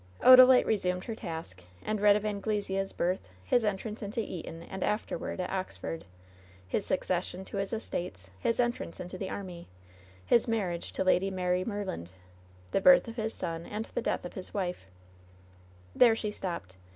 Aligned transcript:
Odalite 0.23 0.65
resumed 0.65 1.03
her 1.03 1.13
task, 1.13 1.61
and 1.83 2.01
read 2.01 2.15
of 2.15 2.25
Anglesea's 2.25 2.91
birth, 2.91 3.29
his 3.43 3.63
entrance 3.63 4.01
into 4.01 4.19
Eton, 4.19 4.63
and 4.63 4.83
afterward 4.83 5.39
at 5.39 5.51
Oxford, 5.51 6.05
his 6.67 6.83
succession 6.87 7.45
to 7.45 7.57
his 7.57 7.71
estates, 7.71 8.31
his 8.39 8.59
entrance 8.59 8.99
into 8.99 9.15
the 9.19 9.29
army, 9.29 9.67
his 10.25 10.47
marriage 10.47 10.91
to 10.93 11.03
Lady 11.03 11.29
Mary 11.29 11.63
Merland, 11.63 12.09
the 12.71 12.81
birth 12.81 13.07
of 13.07 13.17
hia 13.17 13.29
son, 13.29 13.63
and 13.67 13.85
the 13.93 14.01
death 14.01 14.25
of 14.25 14.33
his 14.33 14.55
wife. 14.55 14.85
44 14.85 14.87
LOVE'S 14.87 14.93
BITTEREST 14.95 15.93
CUP 15.93 15.99
There 15.99 16.15
she 16.15 16.31
stopped. 16.35 16.77